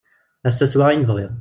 Ass-a 0.47 0.67
swiɣ 0.67 0.87
ayen 0.89 1.07
bɣiɣ. 1.09 1.29